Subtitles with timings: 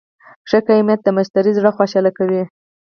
[0.49, 2.43] ښه قیمت د مشتری زړه خوشحاله کوي.